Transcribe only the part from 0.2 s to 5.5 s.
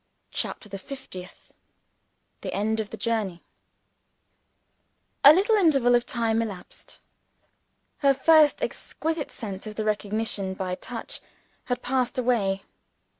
CHAPTER THE FIFTIETH The End of the Journey A